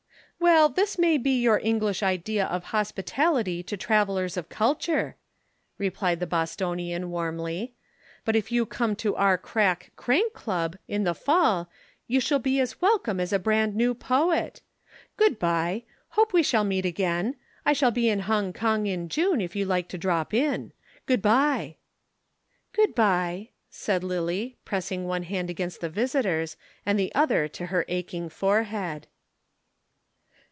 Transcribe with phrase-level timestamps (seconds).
[0.43, 5.15] "Well, this may be your English idea of hospitality to travellers of culture,"
[5.77, 7.75] replied the Bostonian warmly,
[8.25, 11.69] "but if you come to our crack Crank Club in the fall
[12.07, 14.61] you shall be as welcome as a brand new poet.
[15.15, 15.83] Good bye.
[16.09, 17.35] Hope we shall meet again.
[17.63, 20.73] I shall be in Hong Kong in June if you like to drop in.
[21.05, 21.75] Good bye."
[22.73, 27.85] "Good bye," said Lillie, pressing one hand against the visitor's and the other to her
[27.87, 29.05] aching forehead.